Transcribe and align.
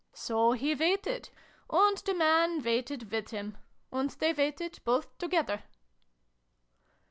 So 0.15 0.53
he 0.53 0.73
waited. 0.73 1.29
And 1.69 1.95
the 1.99 2.15
Man 2.15 2.63
waited 2.63 3.11
with 3.11 3.29
him. 3.29 3.59
And 3.91 4.09
they 4.09 4.33
waited 4.33 4.79
both 4.83 5.15
together." 5.19 5.61